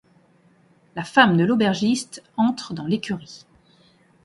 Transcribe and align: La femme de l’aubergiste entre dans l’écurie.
La 0.95 1.03
femme 1.03 1.37
de 1.37 1.43
l’aubergiste 1.43 2.23
entre 2.35 2.73
dans 2.73 2.85
l’écurie. 2.87 3.45